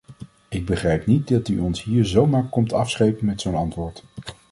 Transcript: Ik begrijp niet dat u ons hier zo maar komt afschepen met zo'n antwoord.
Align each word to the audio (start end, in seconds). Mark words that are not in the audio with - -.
Ik 0.49 0.65
begrijp 0.65 1.05
niet 1.05 1.27
dat 1.27 1.47
u 1.47 1.59
ons 1.59 1.83
hier 1.83 2.05
zo 2.05 2.25
maar 2.25 2.43
komt 2.49 2.73
afschepen 2.73 3.25
met 3.25 3.41
zo'n 3.41 3.55
antwoord. 3.55 4.03